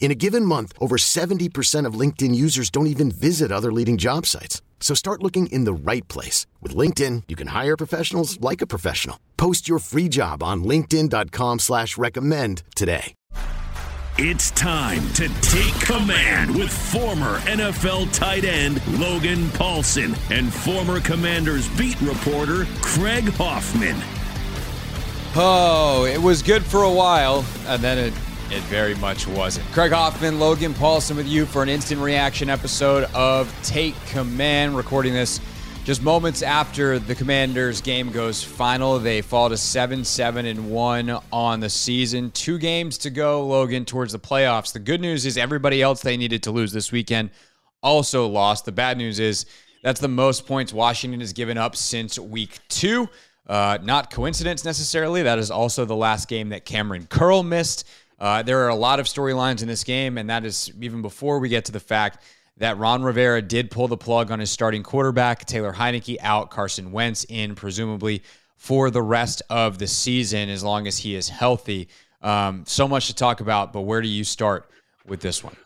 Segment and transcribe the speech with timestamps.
[0.00, 4.24] In a given month, over 70% of LinkedIn users don't even visit other leading job
[4.24, 4.62] sites.
[4.80, 6.46] So start looking in the right place.
[6.62, 9.18] With LinkedIn, you can hire professionals like a professional.
[9.36, 13.14] Post your free job on linkedin.com slash recommend today.
[14.20, 21.68] It's time to take command with former NFL tight end Logan Paulsen and former Commanders
[21.76, 23.96] beat reporter Craig Hoffman.
[25.36, 28.12] Oh, it was good for a while, and then it
[28.50, 29.66] it very much wasn't.
[29.72, 34.76] Craig Hoffman, Logan Paulsen with you for an instant reaction episode of Take Command.
[34.76, 35.40] Recording this
[35.84, 38.98] just moments after the Commanders game goes final.
[38.98, 42.30] They fall to 7 7 and 1 on the season.
[42.30, 44.72] Two games to go, Logan, towards the playoffs.
[44.72, 47.30] The good news is everybody else they needed to lose this weekend
[47.82, 48.64] also lost.
[48.64, 49.46] The bad news is
[49.82, 53.08] that's the most points Washington has given up since week two.
[53.46, 55.22] Uh, not coincidence necessarily.
[55.22, 57.88] That is also the last game that Kamren Curl missed.
[58.18, 61.38] Uh, there are a lot of storylines in this game, and that is even before
[61.38, 62.22] we get to the fact
[62.56, 66.90] that Ron Rivera did pull the plug on his starting quarterback, Taylor Heinicke out, Carson
[66.90, 68.22] Wentz in, presumably
[68.56, 71.88] for the rest of the season as long as he is healthy.
[72.20, 74.68] Um, so much to talk about, but where do you start
[75.06, 75.56] with this one?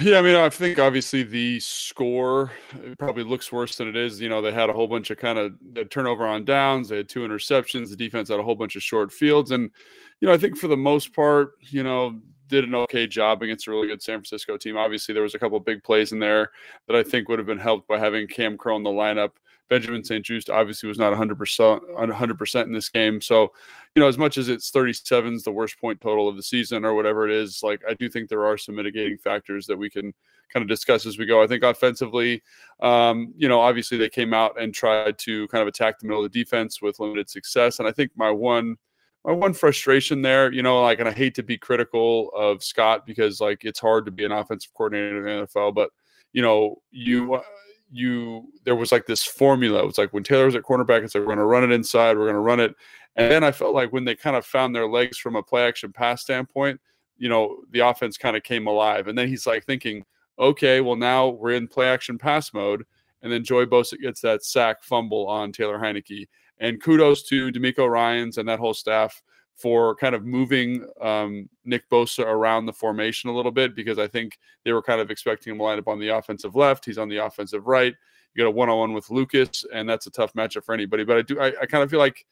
[0.00, 2.52] Yeah, I mean, I think obviously the score
[3.00, 4.20] probably looks worse than it is.
[4.20, 6.88] You know, they had a whole bunch of kind of turnover on downs.
[6.88, 7.90] They had two interceptions.
[7.90, 9.72] The defense had a whole bunch of short fields, and
[10.22, 13.66] you know, I think for the most part, you know, did an okay job against
[13.66, 14.76] a really good San Francisco team.
[14.76, 16.52] Obviously, there was a couple big plays in there
[16.86, 19.30] that I think would have been helped by having Kam Curl in the lineup.
[19.68, 23.20] Benjamin St-Juste obviously was not 100% 100% in this game.
[23.20, 23.52] So,
[23.96, 26.84] you know, as much as it's 37 is the worst point total of the season
[26.84, 29.90] or whatever it is, like I do think there are some mitigating factors that we
[29.90, 30.14] can
[30.52, 31.42] kind of discuss as we go.
[31.42, 32.44] I think offensively,
[32.80, 36.24] um, you know, obviously they came out and tried to kind of attack the middle
[36.24, 37.80] of the defense with limited success.
[37.80, 38.76] And I think my one–
[39.24, 43.06] my one frustration there, you know, like, and I hate to be critical of Scott
[43.06, 45.90] because like it's hard to be an offensive coordinator in the NFL, but
[46.32, 47.42] you know, you uh,
[47.90, 49.82] you there was like this formula.
[49.82, 51.72] It was like when Taylor was at cornerback, it's like we're going to run it
[51.72, 52.74] inside, we're going to run it,
[53.16, 55.62] and then I felt like when they kind of found their legs from a play
[55.62, 56.80] action pass standpoint,
[57.16, 60.04] you know, the offense kind of came alive, and then he's like thinking,
[60.38, 62.84] okay, well now we're in play action pass mode,
[63.22, 66.26] and then Joey Bosa gets that sack fumble on Taylor Heinicke
[66.62, 69.20] and kudos to DeMeco Ryans and that whole staff
[69.56, 74.06] for kind of moving um, Nick Bosa around the formation a little bit because I
[74.06, 76.84] think they were kind of expecting him to line up on the offensive left.
[76.84, 77.92] He's on the offensive right.
[78.32, 81.04] You got a one on one with Lucas, and that's a tough matchup for anybody.
[81.04, 82.24] But I do, I, I, kind of feel like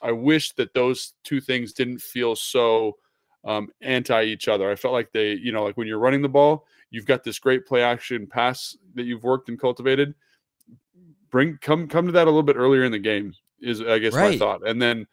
[0.00, 2.96] I wish that those two things didn't feel so
[3.44, 4.70] um, anti each other.
[4.70, 7.40] I felt like they, you know, like when you're running the ball, you've got this
[7.40, 10.14] great play action pass that you've worked and cultivated.
[11.30, 14.14] Bring come come to that a little bit earlier in the game is I guess
[14.14, 14.32] right.
[14.32, 14.66] my thought.
[14.66, 15.06] And then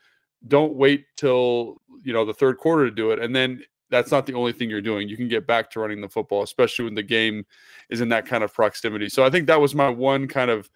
[0.47, 3.19] don't wait till you know the third quarter to do it.
[3.19, 5.09] And then that's not the only thing you're doing.
[5.09, 7.45] You can get back to running the football, especially when the game
[7.89, 9.09] is in that kind of proximity.
[9.09, 10.69] So I think that was my one kind of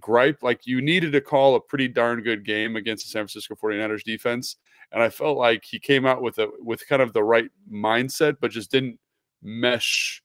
[0.00, 0.42] gripe.
[0.42, 4.04] Like you needed to call a pretty darn good game against the San Francisco 49ers
[4.04, 4.56] defense.
[4.92, 8.36] And I felt like he came out with a with kind of the right mindset,
[8.40, 8.98] but just didn't
[9.42, 10.21] mesh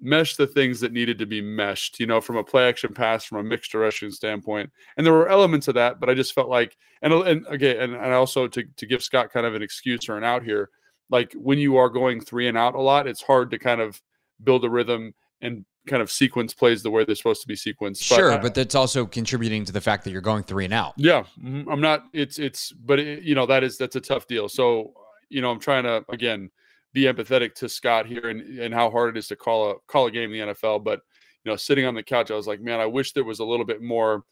[0.00, 3.24] mesh the things that needed to be meshed, you know, from a play action pass,
[3.24, 4.70] from a mixed direction standpoint.
[4.96, 7.94] And there were elements of that, but I just felt like, and, and again, and,
[7.94, 10.70] and also to, to give Scott kind of an excuse or an out here,
[11.10, 14.00] like when you are going three and out a lot, it's hard to kind of
[14.42, 18.02] build a rhythm and kind of sequence plays the way they're supposed to be sequenced.
[18.02, 20.74] Sure, but, uh, but that's also contributing to the fact that you're going three and
[20.74, 20.94] out.
[20.96, 22.04] Yeah, mm-hmm, I'm not.
[22.12, 24.48] It's it's, but it, you know that is that's a tough deal.
[24.48, 24.92] So
[25.28, 26.50] you know I'm trying to again
[26.92, 30.06] be empathetic to Scott here and, and how hard it is to call a call
[30.06, 30.84] a game in the NFL.
[30.84, 31.00] But
[31.44, 33.44] you know, sitting on the couch, I was like, man, I wish there was a
[33.44, 34.24] little bit more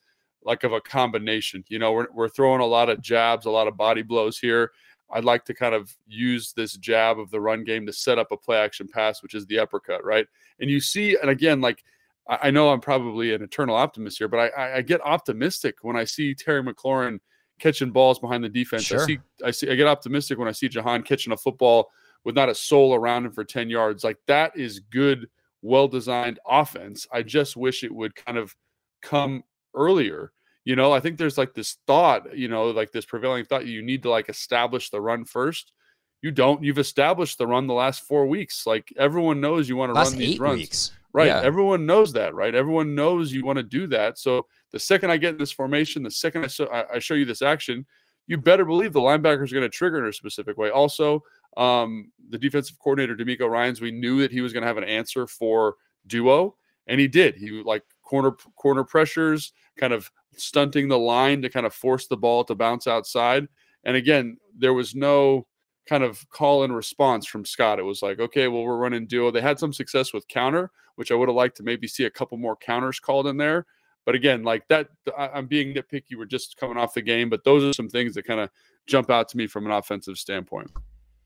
[0.45, 1.65] like of a combination.
[1.69, 4.73] You know, we're we're throwing a lot of jabs, a lot of body blows here.
[5.11, 8.31] I'd like to kind of use this jab of the run game to set up
[8.31, 10.27] a play action pass, which is the uppercut, right?
[10.61, 11.83] And you see, and again, like
[12.29, 16.05] I know I'm probably an eternal optimist here, but I, I get optimistic when I
[16.05, 17.21] see Terry McLaurin
[17.59, 18.85] catching balls behind the defense.
[18.85, 19.03] Sure.
[19.03, 21.91] I see, I see, I get optimistic when I see Jahan catching a football
[22.25, 24.05] with not a soul around him for 10 yards.
[24.05, 25.29] Like that is good,
[25.63, 27.07] well designed offense.
[27.13, 28.55] I just wish it would kind of
[29.03, 29.45] come
[29.75, 30.33] earlier.
[30.65, 33.83] You know, I think there's like this thought, you know, like this prevailing thought you
[33.83, 35.73] need to like establish the run first.
[36.21, 36.63] You don't.
[36.63, 38.67] You've established the run the last four weeks.
[38.67, 40.59] Like everyone knows you want to Last run these runs.
[40.59, 40.93] weeks.
[41.15, 41.29] Right.
[41.29, 41.41] Yeah.
[41.43, 42.55] Everyone knows that, right?
[42.55, 44.19] Everyone knows you want to do that.
[44.19, 47.15] So the second I get in this formation, the second I, show, I, I show
[47.15, 47.87] you this action,
[48.27, 50.71] you better believe the linebacker is going to trigger in a specific way.
[50.71, 51.23] Also,
[51.59, 54.85] um, the defensive coordinator, DeMeco Ryans, we knew that he was going to have an
[54.85, 55.75] answer for
[56.07, 56.57] duo,
[56.87, 57.35] and he did.
[57.35, 62.17] He like corner corner pressures, kind of stunting the line to kind of force the
[62.17, 63.49] ball to bounce outside.
[63.85, 65.47] And again, there was no
[65.87, 67.79] kind of call and response from Scott.
[67.79, 69.31] It was like, okay, well, we're running duo.
[69.31, 72.11] They had some success with counter, which I would have liked to maybe see a
[72.11, 73.67] couple more counters called in there.
[74.05, 74.89] But again, like that,
[75.19, 76.17] I'm being nitpicky.
[76.17, 78.51] We're just coming off the game, but those are some things that kind of
[78.87, 80.71] jump out to me from an offensive standpoint.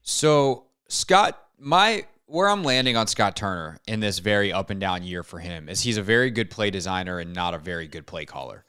[0.03, 5.03] So Scott, my where I'm landing on Scott Turner in this very up and down
[5.03, 8.07] year for him is he's a very good play designer and not a very good
[8.07, 8.65] play caller.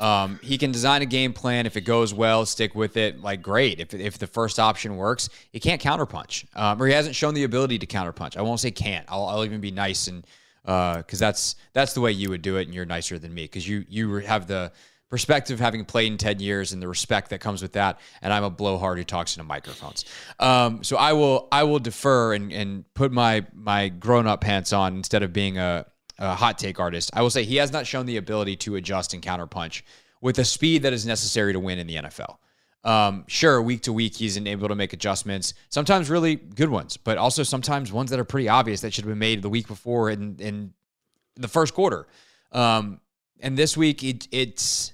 [0.00, 1.66] Um, he can design a game plan.
[1.66, 3.20] If it goes well, stick with it.
[3.20, 3.78] Like great.
[3.78, 7.44] If if the first option works, he can't counterpunch, um, or he hasn't shown the
[7.44, 8.36] ability to counterpunch.
[8.36, 9.06] I won't say can't.
[9.08, 10.26] I'll, I'll even be nice and
[10.64, 13.68] because that's that's the way you would do it, and you're nicer than me because
[13.68, 14.72] you you have the
[15.14, 18.42] perspective having played in 10 years and the respect that comes with that and i'm
[18.42, 20.04] a blowhard who talks into microphones
[20.40, 24.96] um, so i will i will defer and, and put my my grown-up pants on
[24.96, 25.86] instead of being a,
[26.18, 29.14] a hot take artist i will say he has not shown the ability to adjust
[29.14, 29.82] and counterpunch
[30.20, 32.38] with the speed that is necessary to win in the nfl
[32.82, 35.54] um, sure, week to week, he's able to make adjustments.
[35.70, 39.10] Sometimes really good ones, but also sometimes ones that are pretty obvious that should have
[39.10, 40.74] been made the week before in in
[41.34, 42.06] the first quarter.
[42.52, 43.00] Um,
[43.40, 44.93] and this week, it, it's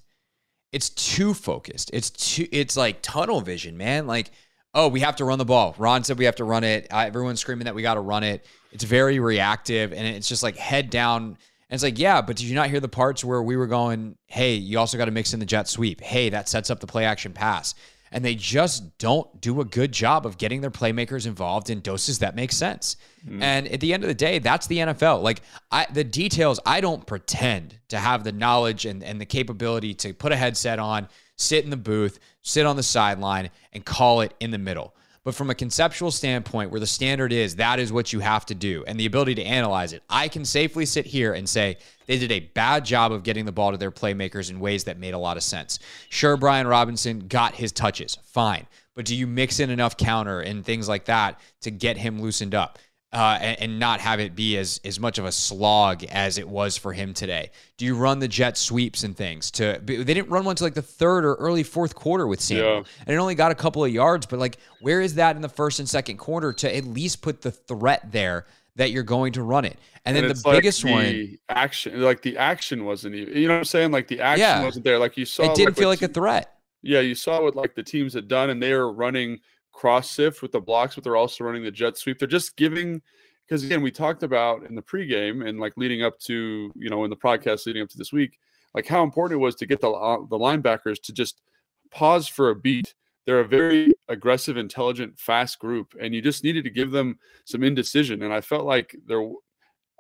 [0.72, 1.90] it's too focused.
[1.92, 4.06] It's too it's like tunnel vision, man.
[4.06, 4.30] Like,
[4.74, 5.74] oh, we have to run the ball.
[5.78, 6.86] Ron said we have to run it.
[6.90, 8.46] Everyone's screaming that we got to run it.
[8.72, 11.22] It's very reactive, and it's just like head down.
[11.22, 14.16] And it's like, yeah, but did you not hear the parts where we were going,
[14.26, 16.00] hey, you also got to mix in the jet sweep.
[16.00, 17.74] Hey, that sets up the play action pass.
[18.12, 22.18] And they just don't do a good job of getting their playmakers involved in doses
[22.18, 22.96] that make sense.
[23.24, 23.42] Mm-hmm.
[23.42, 25.22] And at the end of the day, that's the NFL.
[25.22, 29.94] Like I, the details, I don't pretend to have the knowledge and, and the capability
[29.94, 34.22] to put a headset on, sit in the booth, sit on the sideline, and call
[34.22, 34.94] it in the middle.
[35.22, 38.54] But from a conceptual standpoint, where the standard is that is what you have to
[38.54, 41.76] do, and the ability to analyze it, I can safely sit here and say
[42.10, 44.98] they did a bad job of getting the ball to their playmakers in ways that
[44.98, 45.78] made a lot of sense.
[46.08, 48.66] Sure, Brian Robinson got his touches, fine.
[48.96, 52.54] But do you mix in enough counter and things like that to get him loosened
[52.54, 52.78] up?
[53.12, 56.48] uh, and, and not have it be as as much of a slog as it
[56.48, 57.50] was for him today?
[57.76, 59.50] Do you run the jet sweeps and things?
[59.52, 62.66] To they didn't run one to like the third or early fourth quarter with Samuel,
[62.68, 62.82] Yeah.
[63.06, 64.26] and it only got a couple of yards.
[64.26, 67.42] But like, where is that in the first and second quarter to at least put
[67.42, 68.46] the threat there
[68.76, 69.76] that you're going to run it?
[70.04, 73.36] And then it's the like biggest one, action, like the action wasn't even.
[73.36, 73.90] You know what I'm saying?
[73.90, 74.64] Like the action Yeah.
[74.64, 74.98] wasn't there.
[74.98, 76.54] Like you saw, it didn't like, feel like a threat.
[76.82, 79.40] Yeah, you saw what like the teams had done, and they were running
[79.72, 82.18] cross sift with the blocks, but they're also running the jet sweep.
[82.18, 83.02] They're just giving
[83.46, 87.04] because again, we talked about in the pregame and like leading up to you know
[87.04, 88.38] in the podcast leading up to this week,
[88.74, 91.42] like how important it was to get the uh, the linebackers to just
[91.90, 92.94] pause for a beat.
[93.26, 97.62] They're a very aggressive, intelligent, fast group, and you just needed to give them some
[97.62, 98.22] indecision.
[98.22, 99.22] And I felt like there,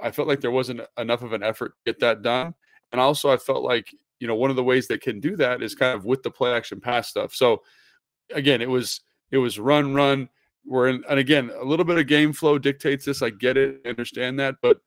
[0.02, 2.54] I felt like there wasn't enough of an effort to get that done.
[2.92, 5.62] And also, I felt like you know one of the ways they can do that
[5.62, 7.34] is kind of with the play action pass stuff.
[7.34, 7.62] So
[8.34, 10.28] again, it was it was run run.
[10.66, 13.22] We're in, and again, a little bit of game flow dictates this.
[13.22, 14.80] I get it, I understand that, but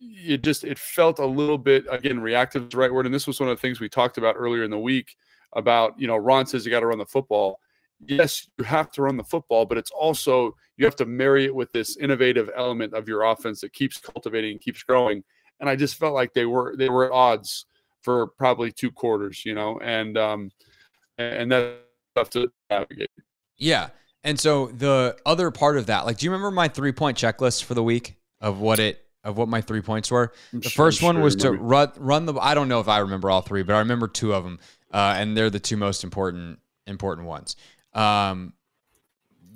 [0.00, 3.06] it just it felt a little bit again reactive is the right word.
[3.06, 5.16] And this was one of the things we talked about earlier in the week
[5.54, 7.60] about you know Ron says you got to run the football.
[8.06, 11.54] Yes, you have to run the football, but it's also you have to marry it
[11.54, 15.22] with this innovative element of your offense that keeps cultivating and keeps growing.
[15.60, 17.66] And I just felt like they were they were at odds
[18.02, 20.50] for probably two quarters, you know, and um
[21.18, 21.76] and that's
[22.16, 23.10] tough to navigate.
[23.56, 23.90] Yeah.
[24.24, 27.64] And so the other part of that, like, do you remember my three point checklist
[27.64, 30.32] for the week of what it of what my three points were?
[30.52, 32.34] The sure- first one was to run run the.
[32.34, 34.58] I don't know if I remember all three, but I remember two of them,
[34.92, 37.56] uh, and they're the two most important important ones.
[37.94, 38.54] Um,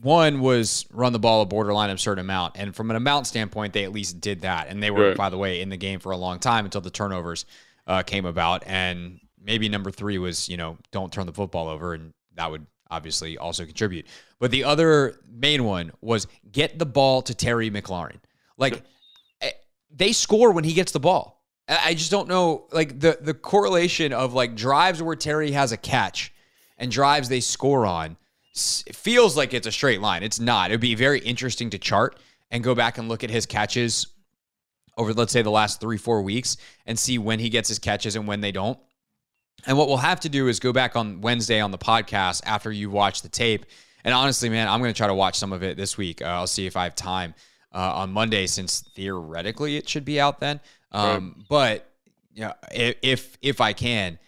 [0.02, 3.84] one was run the ball a borderline absurd amount, and from an amount standpoint, they
[3.84, 5.16] at least did that, and they were, Right.
[5.16, 7.46] by the way, in the game for a long time until the turnovers
[7.86, 11.94] uh, came about, and maybe number three was you know don't turn the football over,
[11.94, 14.06] and that would obviously also contribute.
[14.38, 18.18] But the other main one was get the ball to Terry McLaurin.
[18.58, 18.82] Like
[19.40, 19.50] eh,
[19.90, 21.42] they score when he gets the ball.
[21.68, 25.72] I I just don't know like the the correlation of like drives where Terry has
[25.72, 26.32] a catch
[26.78, 28.18] and drives they score on,
[28.86, 30.22] it feels like it's a straight line.
[30.22, 30.70] It's not.
[30.70, 32.18] It would be very interesting to chart
[32.50, 34.06] and go back and look at his catches
[34.96, 38.16] over, let's say, the last three, four weeks and see when he gets his catches
[38.16, 38.78] and when they don't.
[39.66, 42.70] And what we'll have to do is go back on Wednesday on the podcast after
[42.70, 43.66] you watch the tape.
[44.04, 46.22] And honestly, man, I'm going to try to watch some of it this week.
[46.22, 47.34] Uh, I'll see if I have time
[47.74, 50.60] uh, on Monday, since theoretically it should be out then.
[50.92, 51.46] Um, right.
[51.48, 51.92] But
[52.32, 54.18] you know, if if I can,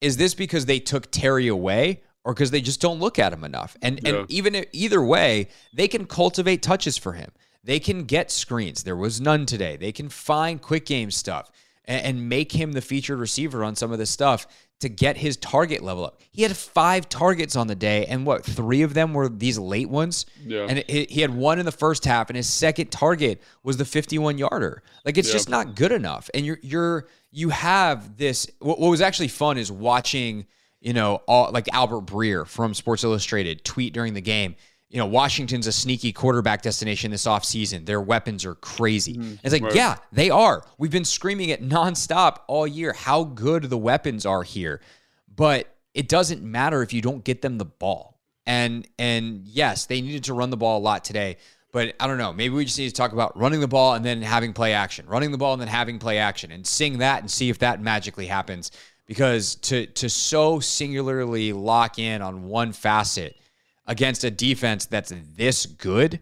[0.00, 3.44] is this because they took Terry away, or because they just don't look at him
[3.44, 3.76] enough?
[3.80, 4.16] And yeah.
[4.16, 7.30] and even if, either way, they can cultivate touches for him.
[7.62, 8.82] They can get screens.
[8.82, 9.76] There was none today.
[9.76, 11.50] They can find quick game stuff
[11.84, 14.46] and, and make him the featured receiver on some of this stuff
[14.80, 16.20] to get his target level up.
[16.32, 19.88] He had five targets on the day, and what three of them were these late
[19.88, 20.26] ones?
[20.44, 20.66] Yeah.
[20.68, 23.84] And it, he had one in the first half, and his second target was the
[23.84, 24.82] 51 yarder.
[25.04, 25.34] Like it's yeah.
[25.34, 26.28] just not good enough.
[26.34, 28.48] And you're you're you have this.
[28.58, 30.46] What, what was actually fun is watching,
[30.86, 34.56] you know, all, like Albert Breer from Sports Illustrated tweet during the game
[34.88, 37.86] you know, Washington's a sneaky quarterback destination this offseason.
[37.86, 39.14] Their weapons are crazy.
[39.14, 39.34] Mm-hmm.
[39.42, 39.74] It's like, right.
[39.74, 40.64] yeah, they are.
[40.78, 44.80] We've been screaming it nonstop all year how good the weapons are here.
[45.34, 48.20] But it doesn't matter if you don't get them the ball.
[48.46, 51.38] And and yes, they needed to run the ball a lot today.
[51.72, 52.32] But I don't know.
[52.32, 55.04] Maybe we just need to talk about running the ball and then having play action,
[55.06, 57.82] running the ball and then having play action, and sing that and see if that
[57.82, 58.70] magically happens.
[59.06, 63.36] Because to to so singularly lock in on one facet
[63.86, 66.20] against a defense that's this good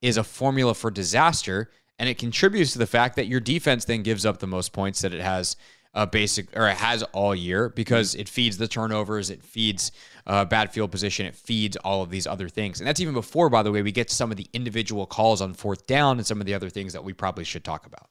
[0.00, 1.70] is a formula for disaster.
[1.98, 5.02] And it contributes to the fact that your defense then gives up the most points
[5.02, 5.56] that it has
[5.94, 9.92] a basic or it has all year because it feeds the turnovers, it feeds
[10.26, 12.80] uh, bad field position, it feeds all of these other things.
[12.80, 15.42] And that's even before, by the way, we get to some of the individual calls
[15.42, 18.08] on fourth down and some of the other things that we probably should talk about.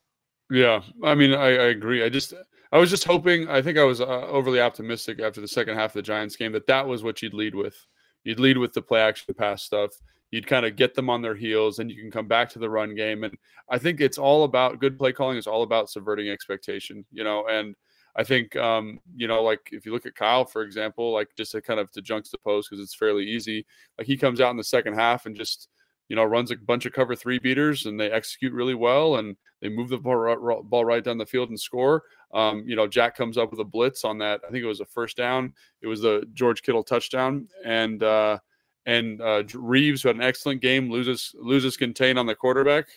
[0.49, 2.03] Yeah, I mean, I, I agree.
[2.03, 2.33] I just,
[2.71, 3.49] I was just hoping.
[3.49, 6.53] I think I was uh, overly optimistic after the second half of the Giants game
[6.53, 7.75] that that was what you'd lead with.
[8.23, 9.91] You'd lead with the play action pass stuff.
[10.29, 12.69] You'd kind of get them on their heels, and you can come back to the
[12.69, 13.25] run game.
[13.25, 13.37] And
[13.69, 15.37] I think it's all about good play calling.
[15.37, 17.45] Is all about subverting expectation, you know.
[17.49, 17.75] And
[18.15, 21.51] I think, um, you know, like if you look at Kyle, for example, like just
[21.51, 23.65] to kind of to juxtapose because it's fairly easy.
[23.97, 25.67] Like he comes out in the second half and just
[26.11, 29.37] you know, runs a bunch of cover three beaters and they execute really well and
[29.61, 32.03] they move the ball, ball right down the field and score.
[32.33, 34.41] Um, you know, Jack comes up with a blitz on that.
[34.47, 35.53] I think it was a first down.
[35.81, 38.39] It was the George Kittle touchdown, and uh,
[38.85, 42.87] and uh, Reeves who had an excellent game loses loses contain on the quarterback.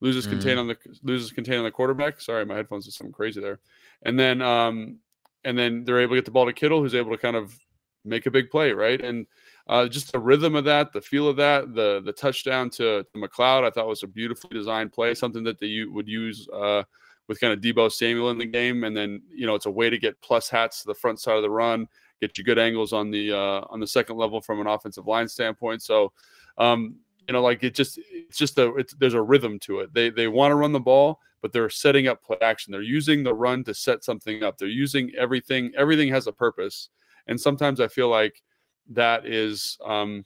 [0.00, 0.30] Loses mm.
[0.30, 2.20] contain on the loses contain on the quarterback.
[2.20, 3.60] Sorry, my headphones did something crazy there.
[4.02, 4.98] And then um,
[5.44, 7.58] and then they're able to get the ball to Kittle, who's able to kind of
[8.04, 9.00] make a big play, right?
[9.00, 9.26] And
[9.68, 13.18] uh, just the rhythm of that, the feel of that, the the touchdown to, to
[13.18, 16.84] McLeod, I thought was a beautifully designed play, something that they would use uh,
[17.28, 19.90] with kind of Deebo Samuel in the game, and then you know it's a way
[19.90, 21.86] to get plus hats to the front side of the run,
[22.20, 25.28] get you good angles on the uh, on the second level from an offensive line
[25.28, 25.82] standpoint.
[25.82, 26.12] So,
[26.56, 29.92] um, you know, like it just it's just a it's, there's a rhythm to it.
[29.92, 32.72] They they want to run the ball, but they're setting up play action.
[32.72, 34.58] They're using the run to set something up.
[34.58, 35.72] They're using everything.
[35.76, 36.88] Everything has a purpose,
[37.26, 38.42] and sometimes I feel like
[38.90, 40.24] that is um,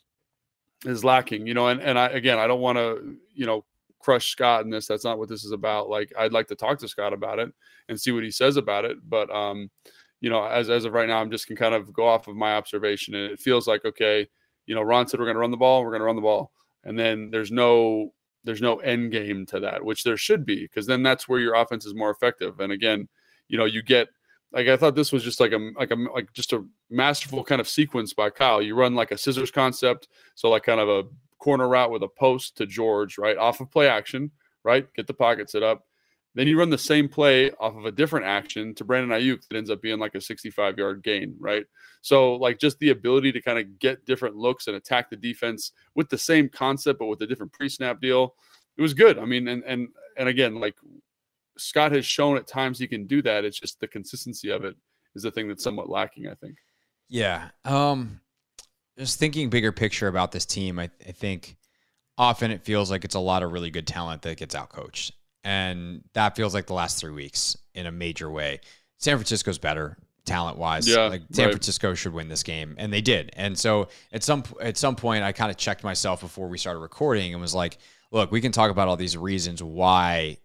[0.84, 1.46] is lacking.
[1.46, 3.64] You know, and and I again, I don't want to you know
[4.02, 4.86] crush Scott in this.
[4.86, 5.88] That's not what this is about.
[5.88, 7.50] Like I'd like to talk to Scott about it
[7.88, 8.98] and see what he says about it.
[9.08, 9.70] But um,
[10.20, 12.36] you know, as as of right now, I'm just can kind of go off of
[12.36, 14.28] my observation, and it feels like okay,
[14.66, 16.22] you know, Ron said we're going to run the ball, we're going to run the
[16.22, 16.52] ball,
[16.84, 18.12] and then there's no
[18.44, 21.54] there's no end game to that, which there should be, because then that's where your
[21.54, 22.58] offense is more effective.
[22.60, 23.08] And again,
[23.48, 24.08] you know, you get
[24.52, 27.60] like I thought this was just like a like a like just a masterful kind
[27.60, 28.60] of sequence by Kyle.
[28.60, 31.04] You run like a scissors concept, so like kind of a
[31.42, 34.30] corner route with a post to George, right off of play action,
[34.62, 35.84] right, get the pocket set up.
[36.34, 39.56] Then you run the same play off of a different action to Brandon Aiyuk that
[39.56, 41.66] ends up being like a 65 yard gain, right?
[42.00, 45.72] So like just the ability to kind of get different looks and attack the defense
[45.94, 48.34] with the same concept but with a different pre snap deal.
[48.78, 49.18] It was good.
[49.18, 50.76] I mean, and and and again, like
[51.58, 53.44] Scott has shown at times he can do that.
[53.44, 54.74] It's just the consistency of it
[55.14, 56.56] is the thing that's somewhat lacking, I think.
[57.10, 57.50] Yeah.
[57.66, 58.21] Um,
[59.02, 61.56] just thinking bigger picture about this team, I, I think
[62.18, 65.12] often it feels like it's a lot of really good talent that gets outcoached.
[65.44, 68.60] And that feels like the last three weeks in a major way.
[68.98, 70.88] San Francisco's better talent wise.
[70.88, 71.52] Yeah, like San right.
[71.52, 73.30] Francisco should win this game, and they did.
[73.34, 76.78] And so at some at some point, I kind of checked myself before we started
[76.78, 77.78] recording and was like,
[78.12, 80.38] "Look, we can talk about all these reasons why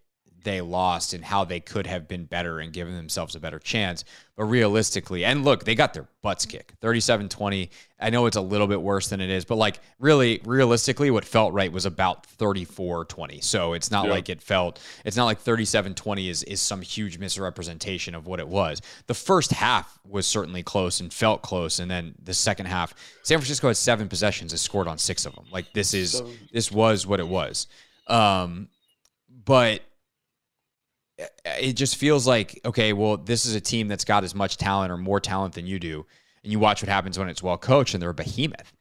[0.44, 4.04] they lost and how they could have been better and given themselves a better chance.
[4.36, 7.70] But realistically, and look, they got their butts kicked 37 20.
[8.00, 11.24] I know it's a little bit worse than it is, but like really, realistically, what
[11.24, 13.40] felt right was about 34 20.
[13.40, 14.12] So it's not yeah.
[14.12, 18.38] like it felt, it's not like 37 20 is, is some huge misrepresentation of what
[18.38, 18.80] it was.
[19.08, 21.80] The first half was certainly close and felt close.
[21.80, 25.34] And then the second half, San Francisco had seven possessions and scored on six of
[25.34, 25.46] them.
[25.50, 27.66] Like this is, so, this was what it was.
[28.06, 28.68] Um,
[29.44, 29.82] but
[31.44, 34.92] it just feels like okay well this is a team that's got as much talent
[34.92, 36.06] or more talent than you do.
[36.42, 38.72] And you watch what happens when it's well coached and they're a behemoth.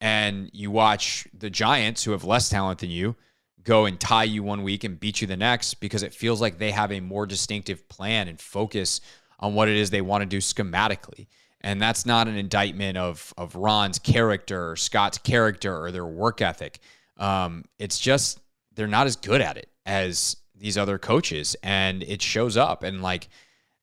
[0.00, 3.16] And you watch the giants who have less talent than you
[3.62, 6.58] go and tie you one week and beat you the next because it feels like
[6.58, 9.00] they have a more distinctive plan and focus
[9.40, 11.26] on what it is they want to do schematically.
[11.62, 16.42] And that's not an indictment of of Ron's character or Scott's character or their work
[16.42, 16.78] ethic.
[17.16, 18.40] Um, it's just
[18.74, 23.02] they're not as good at it as these other coaches and it shows up and
[23.02, 23.28] like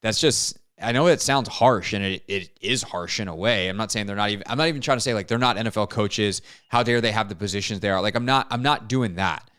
[0.02, 3.68] that's just I know it sounds harsh and it, it is harsh in a way.
[3.68, 5.58] I'm not saying they're not even I'm not even trying to say like they're not
[5.58, 6.42] NFL coaches.
[6.70, 8.02] How dare they have the positions they are?
[8.02, 9.50] Like I'm not I'm not doing that.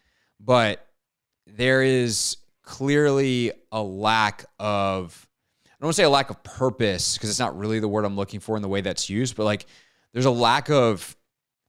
[0.41, 0.87] But
[1.47, 5.27] there is clearly a lack of
[5.67, 8.05] I don't want to say a lack of purpose because it's not really the word
[8.05, 9.67] I'm looking for in the way that's used, but like
[10.13, 11.17] there's a lack of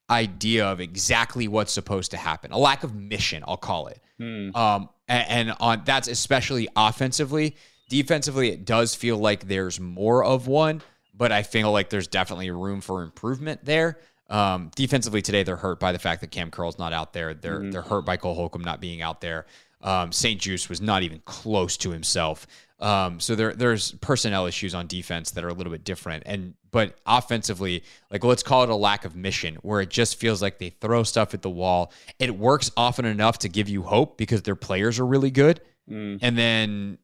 [0.10, 4.00] idea of exactly what's supposed to happen, a lack of mission, I'll call it.
[4.20, 4.56] Hmm.
[4.56, 7.56] Um, and, and on that's especially offensively.
[7.90, 10.82] Defensively, it does feel like there's more of one,
[11.14, 14.00] but I feel like there's definitely room for improvement there.
[14.30, 17.34] Um, defensively today, they're hurt by the fact that Kam Curl's not out there.
[17.34, 17.72] They're mm-hmm.
[17.72, 19.46] they're hurt by Cole Holcomb not being out there.
[19.82, 22.48] Um, St-Juste was not even close to himself.
[22.80, 26.24] Um, so there there's personnel issues on defense that are a little bit different.
[26.26, 30.42] And but offensively, like let's call it a lack of mission, where it just feels
[30.42, 31.94] like they throw stuff at the wall.
[32.20, 36.20] It works often enough to give you hope because their players are really good, mm.
[36.22, 36.98] and then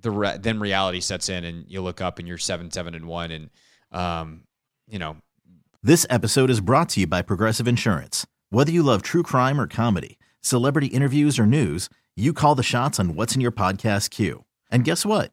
[0.00, 3.06] the re- then reality sets in, and you look up and you're seven seven and
[3.06, 3.50] one, and
[3.92, 4.42] um,
[4.88, 5.16] you know.
[5.84, 8.24] This episode is brought to you by Progressive Insurance.
[8.50, 13.00] Whether you love true crime or comedy, celebrity interviews or news, you call the shots
[13.00, 14.44] on what's in your podcast queue.
[14.70, 15.32] And guess what?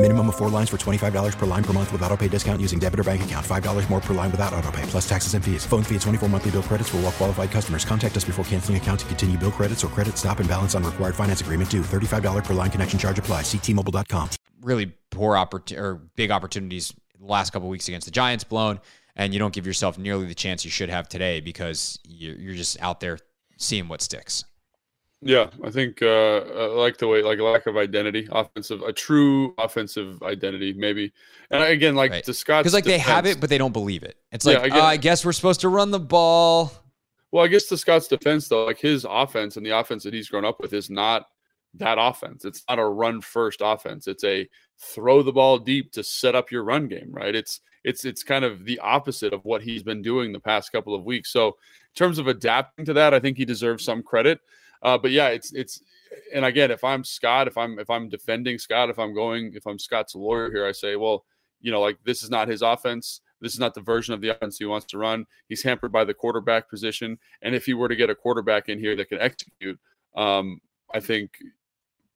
[0.00, 2.78] Minimum of four lines for $25 per line per month with auto pay discount using
[2.78, 3.44] debit or bank account.
[3.44, 5.66] $5 more per line without auto pay, plus taxes and fees.
[5.66, 7.84] Phone fee at 24 monthly bill credits for all well qualified customers.
[7.84, 10.82] Contact us before canceling account to continue bill credits or credit stop and balance on
[10.84, 11.82] required finance agreement due.
[11.82, 13.42] $35 per line connection charge apply.
[13.42, 14.30] Ctmobile.com
[14.62, 18.80] really poor opportunity or big opportunities the last couple weeks against the Giants blown,
[19.16, 22.80] and you don't give yourself nearly the chance you should have today because you're just
[22.80, 23.18] out there
[23.58, 24.44] seeing what sticks.
[25.22, 29.54] Yeah, I think uh, I like the way, like lack of identity, offensive, a true
[29.58, 31.12] offensive identity, maybe.
[31.50, 32.24] And again, like right.
[32.24, 34.16] to Scott, because like defense, they have it, but they don't believe it.
[34.32, 36.72] It's like, yeah, I, uh, I guess we're supposed to run the ball.
[37.32, 40.28] Well, I guess to Scott's defense, though, like his offense and the offense that he's
[40.28, 41.26] grown up with is not
[41.74, 42.46] that offense.
[42.46, 44.08] It's not a run first offense.
[44.08, 47.34] It's a throw the ball deep to set up your run game, right?
[47.34, 50.94] It's it's it's kind of the opposite of what he's been doing the past couple
[50.94, 51.30] of weeks.
[51.30, 54.40] So in terms of adapting to that, I think he deserves some credit.
[54.82, 55.82] Uh, but yeah, it's it's
[56.34, 59.66] and again, if I'm Scott, if I'm if I'm defending Scott, if I'm going, if
[59.66, 61.24] I'm Scott's lawyer here, I say, well,
[61.60, 63.20] you know, like this is not his offense.
[63.40, 65.24] This is not the version of the offense he wants to run.
[65.48, 68.78] He's hampered by the quarterback position, and if he were to get a quarterback in
[68.78, 69.78] here that can execute,
[70.16, 70.60] um,
[70.92, 71.32] I think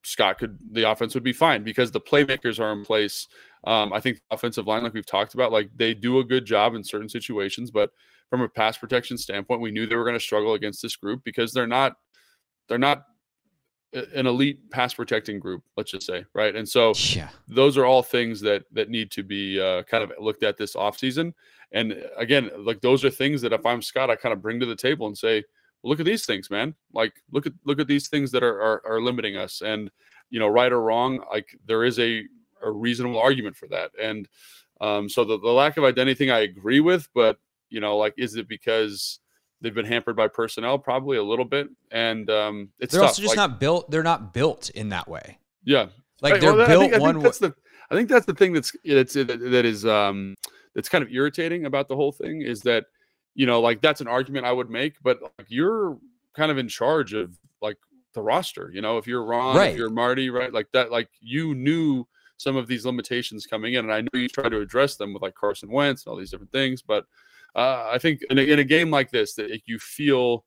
[0.02, 3.28] Scott could the offense would be fine because the playmakers are in place.
[3.66, 6.74] Um, I think offensive line, like we've talked about, like they do a good job
[6.74, 7.90] in certain situations, but
[8.28, 11.22] from a pass protection standpoint, we knew they were going to struggle against this group
[11.24, 11.94] because they're not
[12.68, 13.06] they're not
[14.14, 16.56] an elite pass protecting group, let's just say, right?
[16.56, 17.28] And so Yeah.
[17.46, 20.74] those are all things that that need to be uh, kind of looked at this
[20.74, 21.32] offseason.
[21.72, 24.66] And again, like those are things that if I'm Scott, I kind of bring to
[24.66, 25.44] the table and say,
[25.82, 26.74] well, look at these things, man.
[26.92, 29.62] Like look at look at these things that are are, are limiting us.
[29.62, 29.90] And
[30.30, 32.24] you know, right or wrong, like there is a
[32.62, 33.90] a reasonable argument for that.
[34.00, 34.28] And
[34.80, 37.38] um, so the, the lack of identity thing I agree with, but
[37.70, 39.20] you know, like is it because
[39.60, 40.78] they've been hampered by personnel?
[40.78, 41.68] Probably a little bit.
[41.90, 43.10] And um, it's They're tough.
[43.10, 43.90] also just Like, not built.
[43.90, 45.38] They're not built in that way.
[45.64, 45.86] yeah,
[46.22, 47.28] Like Right, they're well, I built think, I one think way.
[47.28, 47.54] that's the
[47.90, 50.34] I think that's the thing that's that's that is um
[50.74, 52.86] that's kind of irritating about the whole thing is that
[53.34, 55.98] you know like that's an argument I would make, but like you're
[56.34, 57.76] kind of in charge of like
[58.14, 58.70] the roster.
[58.72, 59.72] You know, if you're Ron, Right.
[59.72, 63.84] if you're Marty, right, like that, like you knew some of these limitations coming in,
[63.84, 66.30] and I know you tried to address them with like Carson Wentz and all these
[66.30, 67.06] different things, but
[67.54, 70.44] uh, I think in a, in a game like this that you feel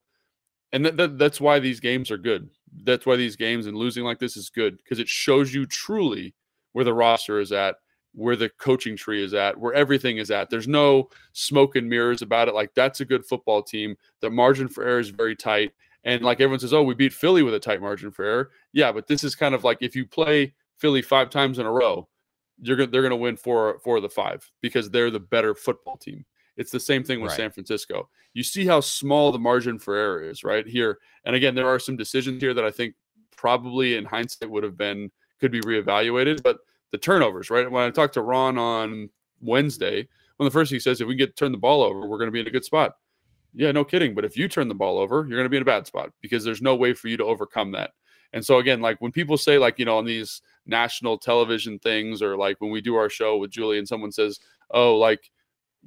[0.73, 2.49] and that, that, that's why these games are good.
[2.83, 6.35] That's why these games and losing like this is good because it shows you truly
[6.73, 7.75] where the roster is at,
[8.13, 10.49] where the coaching tree is at, where everything is at.
[10.49, 12.55] There's no smoke and mirrors about it.
[12.55, 13.95] Like that's a good football team.
[14.21, 15.71] The margin for error is very tight.
[16.03, 18.51] And like everyone says, oh, we beat Philly with a tight margin for error.
[18.73, 21.71] Yeah, but this is kind of like if you play Philly five times in a
[21.71, 22.07] row,
[22.59, 26.25] you're they're gonna win four four of the five because they're the better football team.
[26.57, 27.37] It's the same thing with Right.
[27.37, 28.09] San Francisco.
[28.33, 30.99] You see how small the margin for error is right here.
[31.25, 32.95] And again, there are some decisions here that I think
[33.35, 36.41] probably in hindsight would have been could be reevaluated.
[36.43, 36.57] But
[36.91, 37.69] the turnovers, right?
[37.69, 41.07] When I talked to Ron on Wednesday, one of the first thing he says, if
[41.07, 42.95] we get turn the ball over, we're going to be in a good spot.
[43.53, 44.13] Yeah, no kidding.
[44.13, 46.11] But if you turn the ball over, you're going to be in a bad spot
[46.21, 47.91] because there's no way for you to overcome that.
[48.33, 52.21] And so again, like when people say, like, you know, on these national television things,
[52.21, 54.39] or like when we do our show with Julie and someone says,
[54.71, 55.31] Oh, like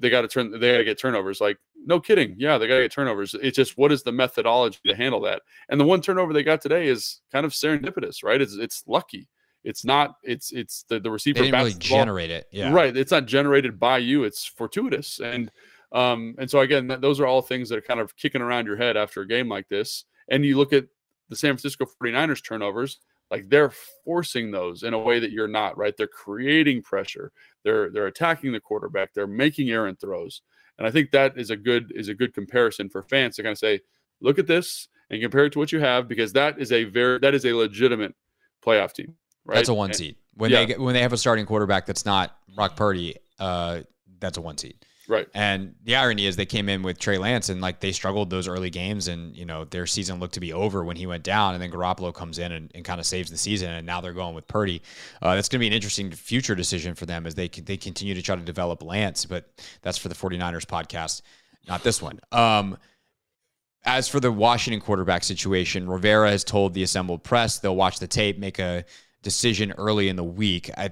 [0.00, 1.40] they got to turn they got to get turnovers.
[1.40, 2.34] Like, no kidding.
[2.38, 3.34] Yeah, they got to get turnovers.
[3.42, 5.42] It's just what is the methodology to handle that?
[5.68, 8.40] And the one turnover they got today is kind of serendipitous, right?
[8.40, 9.28] It's it's lucky.
[9.62, 12.48] It's not, it's it's the, the receiver They didn't really the generate it.
[12.50, 12.72] Yeah.
[12.72, 12.96] Right.
[12.96, 14.24] It's not generated by you.
[14.24, 15.20] It's fortuitous.
[15.20, 15.50] And
[15.92, 18.66] um, and so again, th- those are all things that are kind of kicking around
[18.66, 20.04] your head after a game like this.
[20.28, 20.86] And you look at
[21.28, 23.00] the San Francisco 49ers turnovers,
[23.30, 23.72] like they're
[24.04, 25.94] forcing those in a way that you're not, right?
[25.96, 27.32] They're creating pressure.
[27.64, 29.12] They're they're attacking the quarterback.
[29.14, 30.42] They're making errant throws.
[30.78, 33.52] And I think that is a good is a good comparison for fans to kind
[33.52, 33.80] of say,
[34.20, 37.18] look at this and compare it to what you have because that is a very
[37.20, 38.14] that is a legitimate
[38.64, 39.14] playoff team.
[39.44, 39.56] Right.
[39.56, 40.16] That's a one seed.
[40.34, 40.60] When yeah.
[40.60, 43.80] they get, when they have a starting quarterback that's not Brock Purdy, uh,
[44.20, 44.76] that's a one seed.
[45.10, 45.26] Right.
[45.34, 48.46] And the irony is they came in with Trey Lance and like they struggled those
[48.46, 51.52] early games and you know their season looked to be over when he went down
[51.52, 54.12] and then Garoppolo comes in and, and kind of saves the season and now they're
[54.12, 54.80] going with Purdy.
[55.20, 58.14] Uh, that's going to be an interesting future decision for them as they they continue
[58.14, 59.50] to try to develop Lance, but
[59.82, 61.22] that's for the 49ers podcast,
[61.66, 62.20] not this one.
[62.30, 62.78] Um,
[63.84, 68.06] as for the Washington quarterback situation, Rivera has told the assembled press they'll watch the
[68.06, 68.84] tape, make a
[69.24, 70.70] decision early in the week.
[70.76, 70.90] I,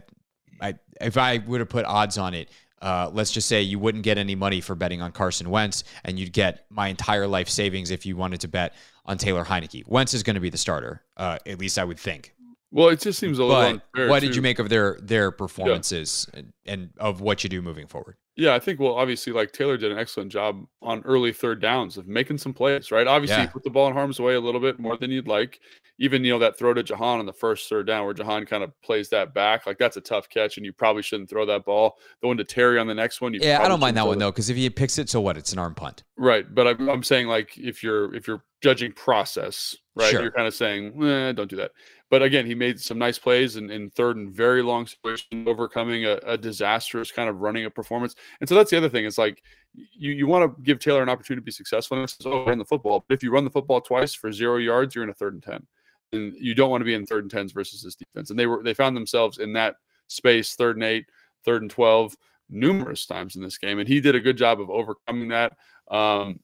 [0.61, 2.49] I, if I would have put odds on it,
[2.83, 6.19] uh, let's just say you wouldn't get any money for betting on Carson Wentz, and
[6.19, 9.87] you'd get my entire life savings if you wanted to bet on Taylor Heinicke.
[9.87, 12.35] Wentz is going to be the starter, uh, at least I would think.
[12.71, 14.09] Well, it just seems a little But unfair.
[14.09, 17.87] what did you make of their their performances and, and of what you do moving
[17.87, 18.17] forward?
[18.39, 21.97] Yeah, I think well, obviously, like Taylor did an excellent job on early third downs
[21.97, 23.05] of making some plays, right?
[23.05, 23.47] Obviously, Yeah.
[23.49, 25.59] put the ball in harm's way a little bit more than you'd like.
[25.99, 28.63] Even you know that throw to Jahan on the first third down, where Jahan kind
[28.63, 31.65] of plays that back, like that's a tough catch, and you probably shouldn't throw that
[31.65, 31.99] ball.
[32.23, 34.19] The one to Terry on the next one, you Yeah, I don't mind that one
[34.19, 35.37] though, because if he picks it, so what?
[35.37, 36.05] It's an arm punt.
[36.17, 40.23] Right, but I'm, I'm saying like if you're if you're judging process, right, Sure.
[40.23, 41.73] you're kind of saying, eh, don't do that.
[42.11, 46.07] But again, he made some nice plays in, in third and very long situation, overcoming
[46.07, 48.15] a, a disastrous kind of running a performance.
[48.41, 49.05] And so that's the other thing.
[49.05, 49.43] It's like
[49.75, 51.99] you you want to give Taylor an opportunity to be successful.
[51.99, 53.05] And run the football.
[53.07, 55.43] But if you run the football twice for zero yards, you're in a third and
[55.43, 55.67] ten,
[56.13, 58.31] and you don't want to be in third and tens versus this defense.
[58.31, 61.07] And they were they found themselves in that space, third and eight,
[61.45, 62.17] third and twelve,
[62.49, 65.53] numerous times in this game, and he did a good job of overcoming that.
[65.91, 66.41] Um,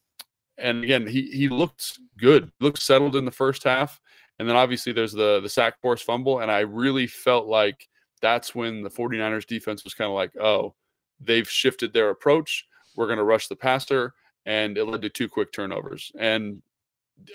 [0.59, 4.01] and again, he he looked good, looked settled in the first half,
[4.39, 7.89] and then obviously there's the the sack force fumble, and I really felt like
[8.21, 10.75] that's when the 49ers defense was kind of like, oh,
[11.21, 12.67] they've shifted their approach.
[12.97, 14.15] We're going to rush the passer,
[14.47, 16.11] and it led to two quick turnovers.
[16.19, 16.63] And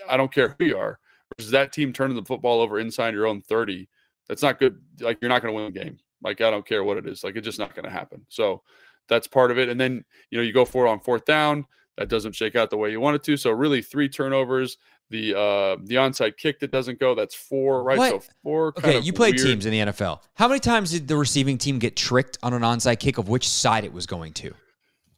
[0.08, 0.98] I don't care who you are,
[1.36, 3.88] versus that team turning the football over inside your own 30.
[4.28, 4.80] That's not good.
[5.00, 5.98] Like you're not going to win the game.
[6.22, 7.24] Like I don't care what it is.
[7.24, 8.24] Like it's just not going to happen.
[8.28, 8.62] So
[9.08, 9.68] that's part of it.
[9.68, 11.66] And then you know you go for it on fourth down.
[11.98, 13.36] That doesn't shake out the way you want it to.
[13.36, 14.78] So really, three turnovers.
[15.10, 17.14] The uh the onside kick that doesn't go.
[17.14, 17.98] That's four, right?
[17.98, 18.22] What?
[18.22, 18.72] So four.
[18.72, 20.20] kind Okay, you played weird- teams in the NFL.
[20.34, 23.48] How many times did the receiving team get tricked on an onside kick of which
[23.48, 24.54] side it was going to?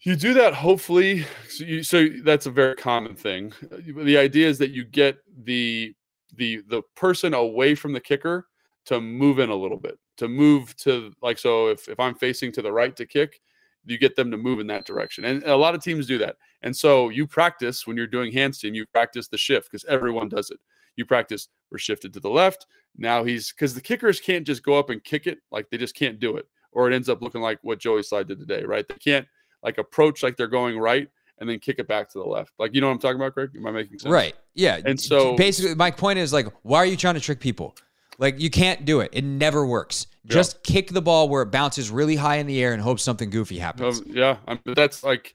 [0.00, 1.26] You do that hopefully.
[1.48, 3.52] So, you, so that's a very common thing.
[3.70, 5.94] The idea is that you get the
[6.34, 8.48] the the person away from the kicker
[8.86, 12.50] to move in a little bit, to move to like so if if I'm facing
[12.52, 13.40] to the right to kick,
[13.84, 15.24] you get them to move in that direction.
[15.24, 16.36] And a lot of teams do that.
[16.62, 20.28] And so you practice when you're doing hands team, you practice the shift because everyone
[20.28, 20.60] does it.
[20.96, 22.66] You practice we're shifted to the left.
[22.96, 25.94] Now he's because the kickers can't just go up and kick it, like they just
[25.94, 26.46] can't do it.
[26.72, 28.86] Or it ends up looking like what Joey Slye did today, right?
[28.86, 29.26] They can't
[29.62, 32.52] like approach like they're going right and then kick it back to the left.
[32.58, 33.50] Like you know what I'm talking about, Greg?
[33.56, 34.12] Am I making sense?
[34.12, 34.34] Right.
[34.54, 34.80] Yeah.
[34.84, 37.74] And so basically my point is like, why are you trying to trick people?
[38.22, 39.10] Like you can't do it.
[39.12, 40.06] It never works.
[40.22, 40.34] Yeah.
[40.34, 43.30] Just kick the ball where it bounces really high in the air and hope something
[43.30, 43.98] goofy happens.
[43.98, 45.34] Um, yeah, I'm, that's like,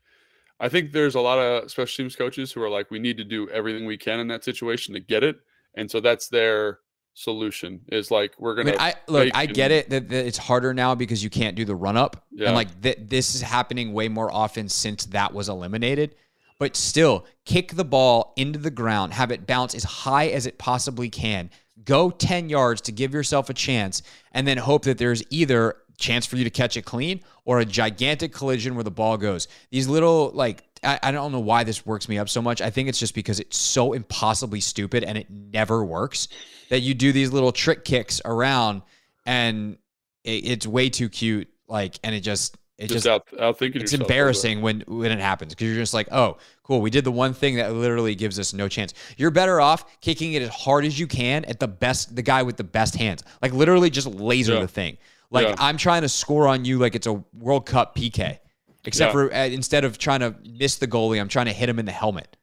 [0.62, 3.26] I think there's a lot of special teams coaches who are like, we need to
[3.26, 5.36] do everything we can in that situation to get it,
[5.76, 6.80] and so that's their
[7.14, 7.82] solution.
[7.92, 8.72] Is like we're gonna.
[8.72, 11.66] mean, I look, I get it that, that it's harder now because you can't do
[11.66, 12.48] the run up, Yeah.
[12.48, 16.16] and like th- this is happening way more often since that was eliminated.
[16.60, 20.58] But still, kick the ball into the ground, have it bounce as high as it
[20.58, 21.52] possibly can,
[21.84, 26.26] go ten yards to give yourself a chance, and then hope that there's either chance
[26.26, 29.48] for you to catch it clean or a gigantic collision where the ball goes.
[29.72, 32.62] These little like I, I don't know why this works me up so much.
[32.62, 36.28] I think it's just because it's so impossibly stupid and it never works
[36.70, 38.82] that you do these little trick kicks around
[39.26, 39.78] and
[40.24, 41.48] it, it's way too cute.
[41.68, 43.94] Like, and it just, it just, just, out it's a little bit.
[44.02, 47.34] embarrassing when when it happens because you're just like, oh, cool, we did the one
[47.34, 48.94] thing that literally gives us no chance.
[49.18, 52.44] You're better off kicking it as hard as you can at the best, the guy
[52.44, 54.60] with the best hands, like literally just laser Yeah.
[54.62, 54.98] the thing.
[55.32, 55.56] Like Yeah.
[55.58, 58.40] I'm trying to score on you like it's a World Cup PK,
[58.86, 59.12] except Yeah.
[59.12, 61.86] for uh, instead of trying to miss the goalie, I'm trying to hit him in
[61.86, 62.38] the helmet.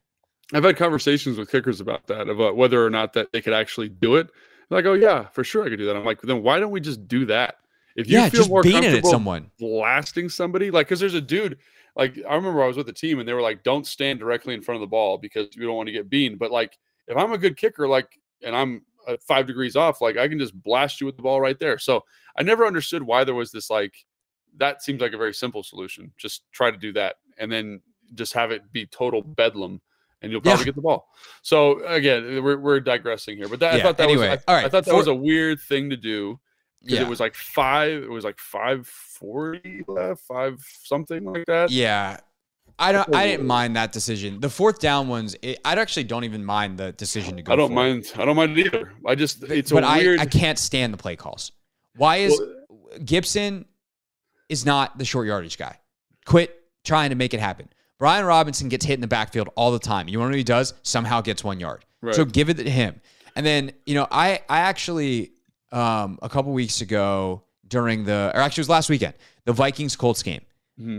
[0.53, 3.89] I've had conversations with kickers about that, about whether or not that they could actually
[3.89, 4.29] do it.
[4.69, 5.97] They're like, oh yeah, for sure I could do that.
[5.97, 7.57] I'm like, then why don't we just do that?
[7.97, 9.51] If you Yeah, feel just more it at comfortable someone.
[9.59, 11.59] blasting somebody, like, because there's a dude,
[11.97, 14.55] like, I remember I was with the team and they were like, don't stand directly
[14.55, 16.37] in front of the ball because you don't want to get beaten.
[16.37, 16.77] But like,
[17.07, 20.39] if I'm a good kicker, like, and I'm uh, five degrees off, like, I can
[20.39, 21.79] just blast you with the ball right there.
[21.79, 22.05] So
[22.37, 23.95] I never understood why there was this like,
[24.57, 26.13] that seems like a very simple solution.
[26.17, 27.81] Just try to do that and then
[28.15, 29.81] just have it be total bedlam
[30.23, 30.67] and you'll probably Yeah.
[30.67, 31.09] get the ball.
[31.43, 34.57] So again, we're, we're digressing here, but that, I thought that anyway, was, I, all
[34.57, 36.41] right, I thought that for- was a weird thing to do
[36.85, 37.03] Yeah.
[37.03, 41.71] it was like five, it was like 540 left, uh, five something like that.
[41.71, 42.19] Yeah.
[42.79, 43.15] I don't.
[43.15, 43.49] I didn't oh.
[43.49, 44.41] mind that decision.
[44.41, 47.53] The fourth down ones, it, I actually don't even mind the decision to go.
[47.53, 47.77] I don't for it.
[47.77, 48.13] mind.
[48.17, 48.93] I don't mind it either.
[49.07, 50.19] I just, it's but a I, weird.
[50.19, 51.53] I can't stand the play calls.
[51.97, 53.67] Why is Well- Gibson
[54.49, 55.79] is not the short yardage guy?
[56.27, 57.69] Quit trying to make it happen.
[57.99, 60.09] Brian Robinson gets hit in the backfield all the time.
[60.09, 60.75] You know what he does?
[60.83, 61.85] Somehow gets one yard.
[62.03, 62.15] Right.
[62.15, 63.01] So give it to him.
[63.37, 65.34] And then you know, I I actually
[65.75, 69.97] um, a couple weeks ago during the or actually it was last weekend the Vikings
[69.97, 70.43] Colts game.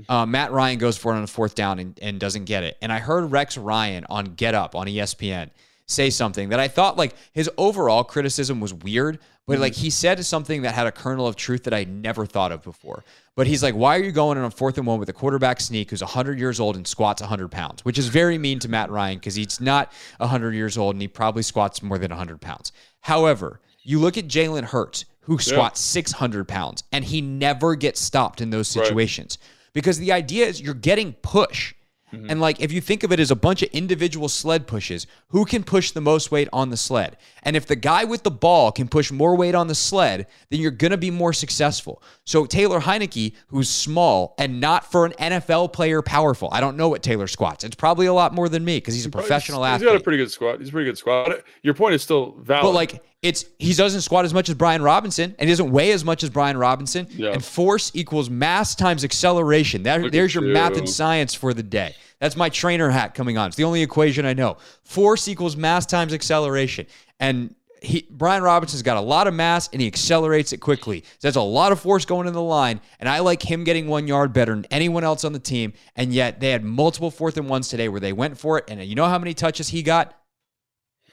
[0.08, 2.78] Uh, Matt Ryan goes for it on a fourth down and, and doesn't get it.
[2.82, 5.50] And I heard Rex Ryan on Get Up on ESPN
[5.88, 10.24] say something that I thought like his overall criticism was weird, but like he said
[10.26, 13.04] something that had a kernel of truth that I never thought of before.
[13.36, 15.60] But he's like, why are you going on a fourth and one with a quarterback
[15.60, 17.84] sneak who's 100 years old and squats 100 pounds?
[17.84, 21.08] Which is very mean to Matt Ryan because he's not 100 years old and he
[21.08, 22.72] probably squats more than 100 pounds.
[23.02, 28.42] However, you look at Jalen Hurts, who squats 600 pounds, and he never gets stopped
[28.42, 28.86] in those Right.
[28.86, 29.38] situations
[29.74, 31.74] because the idea is you're getting push.
[32.14, 32.30] Mm-hmm.
[32.30, 35.44] And like if you think of it as a bunch of individual sled pushes, who
[35.44, 37.18] can push the most weight on the sled?
[37.42, 40.60] And if the guy with the ball can push more weight on the sled, then
[40.62, 42.02] you're going to be more successful.
[42.24, 46.48] So Taylor Heinicke, who's small and not for an NFL player powerful.
[46.52, 47.64] I don't know what Taylor squats.
[47.64, 49.88] It's probably a lot more than me because he's a professional he's, athlete.
[49.88, 50.60] He's got a pretty good squat.
[50.60, 51.44] He's a pretty good squat.
[51.64, 52.64] Your point is still valid.
[52.64, 55.92] But like it's he doesn't squat as much as Brian Robinson and he doesn't weigh
[55.92, 57.08] as much as Brian Robinson.
[57.10, 57.32] Yeah.
[57.32, 59.82] And force equals mass times acceleration.
[59.84, 61.96] That, there's your math and science for the day.
[62.20, 63.48] That's my trainer hat coming on.
[63.48, 64.58] It's the only equation I know.
[64.84, 66.86] Force equals mass times acceleration.
[67.20, 71.02] And he Brian Robinson's got a lot of mass and he accelerates it quickly.
[71.02, 73.88] So there's a lot of force going in the line, and I like him getting
[73.88, 75.74] one yard better than anyone else on the team.
[75.96, 78.66] And yet they had multiple fourth and ones today where they went for it.
[78.68, 80.16] And you know how many touches he got?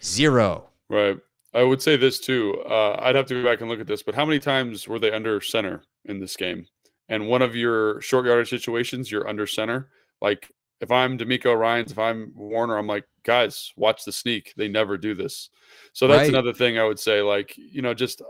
[0.02, 0.68] Zero.
[0.90, 1.18] Right.
[1.54, 2.62] I would say this too.
[2.68, 4.98] Uh, I'd have to go back and look at this, but how many times were
[4.98, 6.66] they under center in this game?
[7.08, 9.90] And one of your short yardage situations, you're under center.
[10.22, 14.54] Like if I'm DeMeco Ryans, if I'm Warner, I'm like, guys, watch the sneak.
[14.56, 15.50] They never do this.
[15.92, 16.28] So that's Right.
[16.30, 17.20] another thing I would say.
[17.20, 18.22] Like you know, just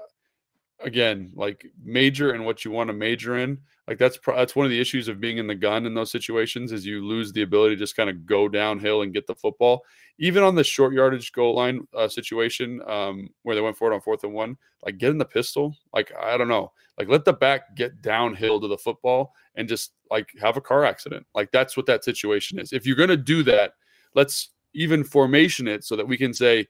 [0.82, 3.58] again, like major in what you want to major in.
[3.88, 6.10] Like that's pro- that's one of the issues of being in the gun in those
[6.10, 9.34] situations is you lose the ability to just kind of go downhill and get the
[9.34, 9.84] football.
[10.18, 13.94] Even on the short yardage goal line uh, situation um, where they went for it
[13.94, 15.76] on fourth and one, like get in the pistol.
[15.92, 19.92] Like I don't know, like let the back get downhill to the football and just
[20.10, 21.26] like have a car accident.
[21.34, 22.72] Like that's what that situation is.
[22.72, 23.72] If you're gonna do that,
[24.14, 26.66] let's even formation it so that we can say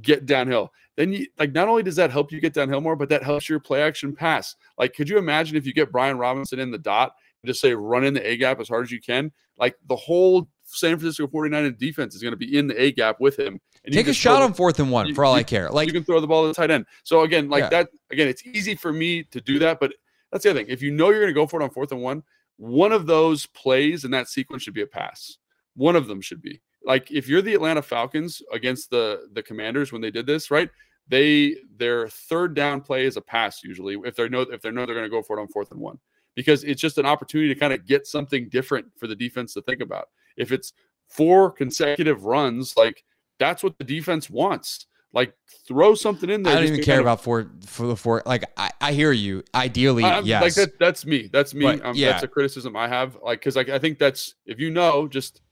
[0.00, 0.72] get downhill.
[0.96, 3.48] Then you like not only does that help you get downhill more, but that helps
[3.48, 4.56] your play action pass.
[4.78, 7.74] Like, could you imagine if you get Brian Robinson in the dot and just say
[7.74, 9.32] run in the A gap as hard as you can?
[9.58, 13.20] Like the whole San Francisco 49 defense is going to be in the A gap
[13.20, 13.60] with him.
[13.84, 15.70] And Take a shot on fourth and one you, for all you, I care.
[15.70, 16.86] Like you can throw the ball to the tight end.
[17.04, 17.70] So again, like yeah.
[17.70, 19.92] that, again, it's easy for me to do that, but
[20.30, 20.68] that's the other thing.
[20.68, 22.22] If you know you're going to go for it on fourth and one,
[22.58, 25.38] one of those plays in that sequence should be a pass.
[25.74, 29.92] One of them should be like if you're the Atlanta Falcons against the the Commanders
[29.92, 30.70] when they did this, right?
[31.08, 34.86] They their third down play is a pass usually if they know if they know
[34.86, 35.98] they're going to go for it on fourth and one
[36.34, 39.62] because it's just an opportunity to kind of get something different for the defense to
[39.62, 40.08] think about.
[40.36, 40.72] If it's
[41.08, 43.04] four consecutive runs, like
[43.38, 44.86] that's what the defense wants.
[45.14, 45.34] Like
[45.68, 46.54] throw something in there.
[46.54, 48.22] I don't even care about four for the four.
[48.24, 49.44] Like I, I hear you.
[49.54, 50.42] Ideally, I, yes.
[50.42, 51.28] Like that, that's me.
[51.30, 51.66] That's me.
[51.66, 52.12] Um, yeah.
[52.12, 53.18] That's a criticism I have.
[53.22, 55.42] Like because like I think that's if you know, just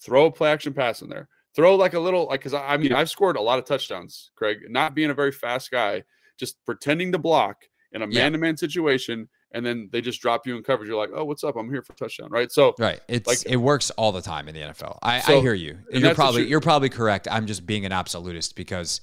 [0.00, 1.28] throw a play action pass in there.
[1.54, 4.30] Throw like a little like because I, I mean I've scored a lot of touchdowns,
[4.36, 4.58] Craig.
[4.68, 6.04] Not being a very fast guy,
[6.36, 10.46] just pretending to block in a man to man situation and then they just drop
[10.46, 10.88] you in coverage.
[10.88, 11.56] You're like, oh, what's up?
[11.56, 12.52] I'm here for touchdown, right?
[12.52, 14.98] So right, it's like, it works all the time in the NFL.
[15.02, 15.78] I, so, I hear you.
[15.90, 17.26] You're probably you're probably correct.
[17.30, 19.00] I'm just being an absolutist because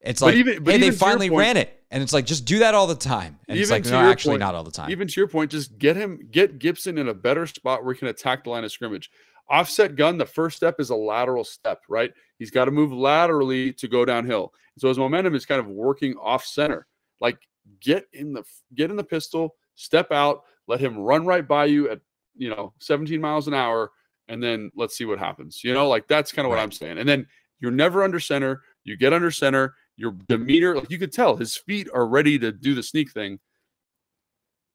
[0.00, 2.74] it's like, even, hey, they finally point, ran it, and it's like just do that
[2.74, 3.38] all the time.
[3.48, 4.90] And it's like no, actually point, not all the time.
[4.90, 7.98] Even to your point, just get him, get Gibson in a better spot where he
[7.98, 9.08] can attack the line of scrimmage.
[9.48, 12.12] Offset gun, the first step is a lateral step, right?
[12.38, 14.52] He's got to move laterally to go downhill.
[14.78, 16.86] So his momentum is kind of working off center.
[17.20, 17.38] Like
[17.80, 21.90] get in the get in the pistol step out, let him run right by you
[21.90, 22.00] at,
[22.36, 23.90] you know, 17 miles an hour,
[24.28, 25.62] and then let's see what happens.
[25.62, 26.58] You know, like that's kind of what.
[26.58, 26.98] I'm saying.
[26.98, 27.26] And then
[27.60, 28.62] you're never under center.
[28.84, 32.52] You get under center, your demeanor, like you could tell his feet are ready to
[32.52, 33.38] do the sneak thing.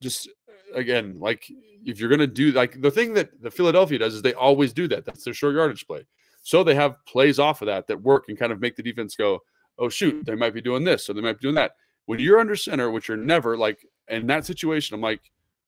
[0.02, 0.30] Just
[0.74, 1.52] again, like
[1.86, 4.88] if you're gonna do like the thing that the Philadelphia does is they always do
[4.90, 5.06] that.
[5.06, 6.06] That's their short yardage play.
[6.44, 9.16] So they have plays off of that that work and kind of make the defense
[9.16, 9.40] go,
[9.80, 11.72] oh shoot, they might be doing this or they might be doing that.
[12.06, 15.22] When you're under center, which you're never like in that situation, I'm like,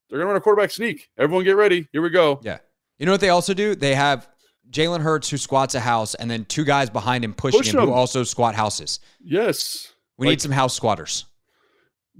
[0.10, 1.10] they're gonna run a quarterback sneak.
[1.18, 1.88] Everyone get ready.
[1.92, 2.40] Here we go.
[2.44, 2.60] Yeah.
[2.98, 3.76] You know what they also do?
[3.76, 4.30] They have
[4.72, 7.82] Jalen Hurts who squats a house, and then two guys behind him pushing Push him,
[7.82, 9.00] who also squat houses.
[9.20, 9.94] Yes.
[10.18, 11.26] We like, need some house squatters.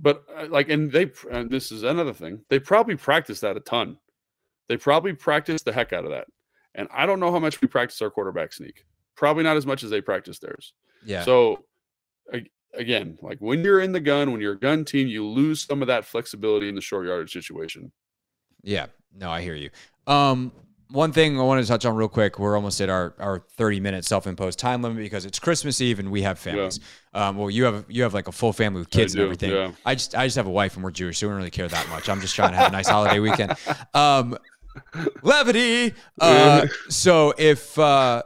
[0.02, 2.42] But uh, like, and they, and this is another thing.
[2.50, 3.98] They probably practice that a ton.
[4.68, 6.28] They probably practice the heck out of that.
[6.76, 8.86] And I don't know how much we practice our quarterback sneak.
[9.16, 10.74] Probably not as much as they practice theirs.
[11.04, 11.24] Yeah.
[11.24, 11.66] So
[12.74, 15.82] again, like when you're in the gun, when you're a gun team, you lose some
[15.82, 17.92] of that flexibility in the short yardage situation.
[18.62, 19.70] Yeah, no, I hear you.
[20.08, 20.52] Um,
[20.92, 22.40] one thing I wanted to touch on real quick.
[22.40, 26.00] We're almost at our, our 30 minute self imposed time limit because it's Christmas Eve
[26.00, 26.80] and we have families.
[27.14, 27.28] Yeah.
[27.28, 29.52] Um, well, you have you have like a full family with kids and everything.
[29.52, 29.72] Yeah.
[29.86, 31.68] I just I just have a wife and we're Jewish, so we don't really care
[31.68, 32.10] that much.
[32.10, 33.56] I'm just trying to have a nice holiday weekend.
[33.94, 34.38] Um,
[35.22, 35.94] levity.
[36.20, 38.24] Uh, so if uh,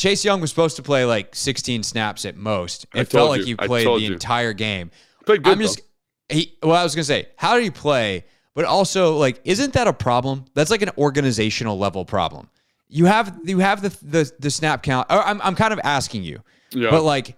[0.00, 2.86] Chase Young was supposed to play like 16 snaps at most.
[2.94, 4.12] It felt like he played the you.
[4.12, 4.90] entire game.
[5.26, 5.52] Played good.
[5.52, 5.82] I'm just
[6.30, 6.56] he.
[6.62, 8.24] Well, I was gonna say, how did he play?
[8.54, 10.44] But also, like, isn't that a problem?
[10.54, 12.48] That's like an organizational level problem.
[12.88, 15.06] You have you have the the, the snap count.
[15.08, 16.90] I'm I'm kind of asking you, yeah.
[16.90, 17.36] but like,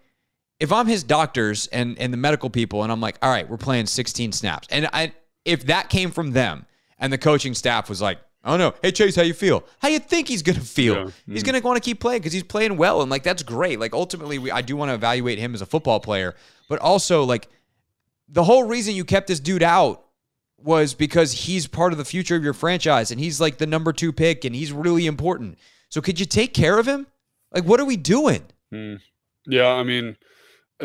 [0.59, 3.59] if I'm his doctors and and the medical people, and I'm like, all right, we're
[3.59, 5.13] playing 16 snaps, and I
[5.45, 6.65] if that came from them,
[6.99, 8.75] and the coaching staff was like, I don't know.
[8.81, 9.63] Hey Chase, how you feel?
[9.81, 10.95] How you think he's gonna feel?
[10.95, 11.03] Yeah.
[11.03, 11.33] Mm-hmm.
[11.35, 13.79] He's gonna want to keep playing because he's playing well, and like that's great.
[13.79, 16.35] Like ultimately, we, I do want to evaluate him as a football player,
[16.69, 17.49] but also like
[18.27, 20.07] the whole reason you kept this dude out
[20.65, 23.93] was because he's part of the future of your franchise, and he's like the number
[23.93, 25.59] two pick, and he's really important.
[25.89, 27.07] So could you take care of him?
[27.53, 28.45] Like, what are we doing?
[28.71, 28.97] Hmm.
[29.47, 30.17] Yeah, I mean,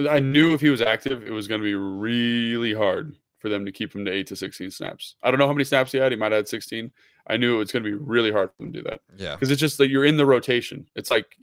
[0.09, 3.65] I knew if he was active, it was going to be really hard for them
[3.65, 5.15] to keep him to eight to 16 snaps.
[5.23, 6.11] I don't know how many snaps he had.
[6.11, 6.91] He might have had 16.
[7.27, 9.01] I knew it was going to be really hard for them to do that.
[9.17, 9.35] Yeah.
[9.35, 10.87] Because it's just that you're in the rotation.
[10.95, 11.35] It's like,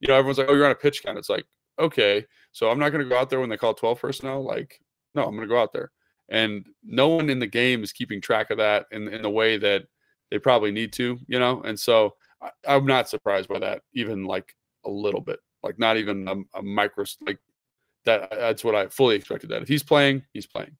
[0.00, 1.18] you know, everyone's like, oh, you're on a pitch count.
[1.18, 1.44] It's like,
[1.78, 4.42] okay, so I'm not going to go out there when they call 12 personnel.
[4.42, 4.80] Like,
[5.14, 5.90] no, I'm going to go out there.
[6.32, 9.58] And no one in the game is keeping track of that in, in the way
[9.58, 9.84] that
[10.30, 11.62] they probably need to, you know?
[11.62, 15.96] And so I, I'm not surprised by that, even like a little bit, like not
[15.96, 17.38] even a, a micro, like
[18.06, 18.30] that.
[18.30, 19.62] That's what I fully expected that.
[19.62, 20.76] If he's playing, he's playing.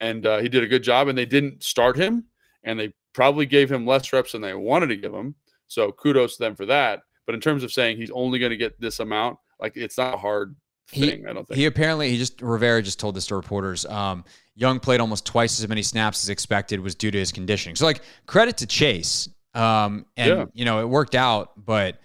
[0.00, 2.26] And uh, he did a good job, and they didn't start him
[2.64, 5.34] and they probably gave him less reps than they wanted to give him.
[5.66, 7.02] So kudos to them for that.
[7.26, 10.14] But in terms of saying he's only going to get this amount, like it's not
[10.14, 10.56] a hard
[10.88, 11.20] thing.
[11.20, 13.86] He, I don't think he apparently he just Rivera just told this to reporters.
[13.86, 14.24] Um,
[14.60, 17.76] Young played almost twice as many snaps as expected was due to his conditioning.
[17.76, 19.28] So like credit to Chase.
[19.54, 20.44] Um, and yeah.
[20.52, 22.00] you know it worked out, but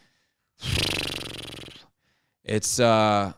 [2.44, 3.34] it's uh,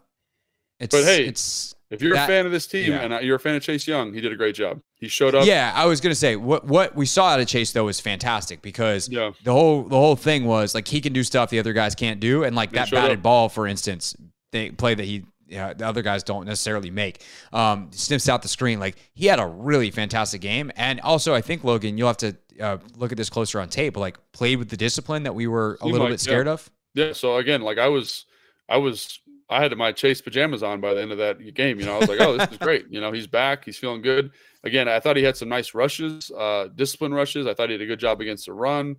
[0.79, 2.99] it's but hey, it's if you're that, a fan of this team yeah.
[2.99, 4.81] and you're a fan of Chase Young, he did a great job.
[4.95, 5.45] He showed up.
[5.45, 8.61] Yeah, I was gonna say what what we saw out of Chase though was fantastic
[8.61, 9.31] because yeah.
[9.43, 12.19] the whole the whole thing was like he can do stuff the other guys can't
[12.19, 13.23] do, and like that batted up.
[13.23, 14.15] ball, for instance,
[14.51, 17.23] they play that he yeah, the other guys don't necessarily make.
[17.53, 18.79] Um, sniffs out the screen.
[18.79, 22.35] Like he had a really fantastic game, and also I think Logan, you'll have to
[22.59, 23.93] uh, look at this closer on tape.
[23.93, 26.47] But like played with the discipline that we were a Seemed little like, bit scared
[26.47, 26.53] yeah.
[26.53, 26.69] of.
[26.93, 27.13] Yeah.
[27.13, 28.25] So again, like I was,
[28.67, 29.19] I was,
[29.49, 31.79] I had my chase pajamas on by the end of that game.
[31.79, 32.87] You know, I was like, oh, this is great.
[32.89, 33.65] You know, he's back.
[33.65, 34.31] He's feeling good.
[34.63, 37.47] Again, I thought he had some nice rushes, uh, discipline rushes.
[37.47, 38.95] I thought he did a good job against the run.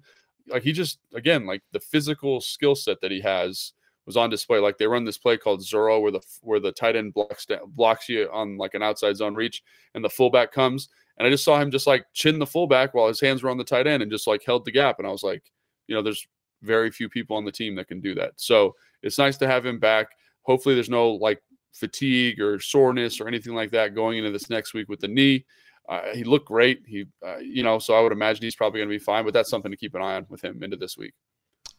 [0.46, 3.72] Like he just, again, like the physical skill set that he has
[4.08, 4.58] was on display.
[4.58, 8.08] Like they run this play called Zorro, where the where the tight end blocks blocks
[8.08, 9.62] you on like an outside zone reach,
[9.94, 10.88] and the fullback comes.
[11.18, 13.58] And I just saw him just like chin the fullback while his hands were on
[13.58, 14.98] the tight end and just like held the gap.
[14.98, 15.42] And I was like,
[15.86, 16.26] you know, there's
[16.62, 18.32] very few people on the team that can do that.
[18.36, 20.08] So it's nice to have him back.
[20.42, 21.42] Hopefully, there's no like
[21.72, 25.44] fatigue or soreness or anything like that going into this next week with the knee.
[25.86, 26.80] Uh, he looked great.
[26.86, 29.24] He, uh, you know, so I would imagine he's probably going to be fine.
[29.26, 31.12] But that's something to keep an eye on with him into this week.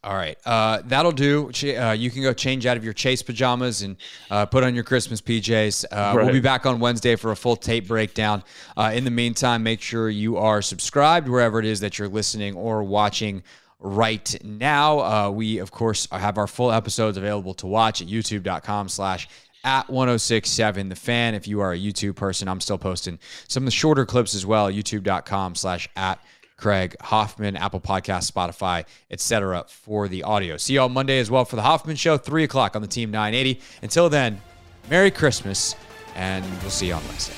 [0.02, 1.52] All right, uh, that'll do.
[1.78, 3.97] Uh, you can go change out of your chase pajamas and
[4.32, 5.86] uh, put on your Christmas PJs.
[5.91, 8.43] Uh, We'll be back on Wednesday for a full tape breakdown.
[8.78, 12.56] Uh, in the meantime, make sure you are subscribed wherever it is that you're listening
[12.56, 13.43] or watching
[13.80, 15.00] right now.
[15.00, 19.28] Uh, we, of course, have our full episodes available to watch at youtube.com slash
[19.66, 23.20] at 1067 the fan if you are a youtube person i'm still posting
[23.50, 26.18] some of the shorter clips as well youtube.com slash at
[26.60, 29.66] Craig Hoffman, Apple Podcast, Spotify, etc.
[29.68, 30.57] for the audio.
[30.57, 33.12] See you on Monday as well for the Hoffman Show, 3 o'clock on the Team
[33.12, 33.62] 980.
[33.82, 34.41] Until then,
[34.89, 35.76] Merry Christmas,
[36.16, 37.36] and we'll see you on Wednesday.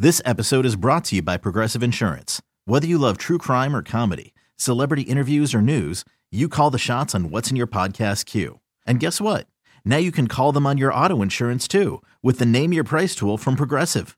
[0.00, 2.40] This episode is brought to you by Progressive Insurance.
[2.66, 7.14] Whether you love true crime or comedy, celebrity interviews or news, you call the shots
[7.14, 8.60] on what's in your podcast queue.
[8.86, 9.46] And guess what?
[9.84, 13.14] Now you can call them on your auto insurance too with the Name Your Price
[13.14, 14.17] tool from Progressive.